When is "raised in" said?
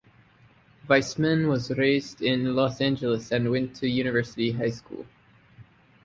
1.77-2.55